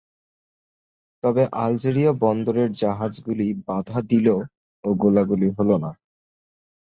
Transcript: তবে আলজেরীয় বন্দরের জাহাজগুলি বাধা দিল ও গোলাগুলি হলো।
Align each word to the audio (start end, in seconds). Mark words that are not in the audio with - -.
তবে 1.23 1.43
আলজেরীয় 1.57 2.11
বন্দরের 2.23 2.69
জাহাজগুলি 2.73 3.47
বাধা 3.67 3.99
দিল 4.09 4.27
ও 4.83 4.89
গোলাগুলি 4.93 5.47
হলো। 5.57 5.75